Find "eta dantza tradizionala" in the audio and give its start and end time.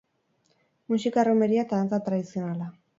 1.69-2.77